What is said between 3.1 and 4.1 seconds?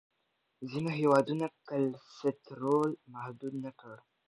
محدود نه کړ.